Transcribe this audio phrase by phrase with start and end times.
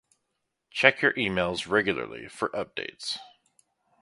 [0.71, 3.19] Check your emails regularly for updates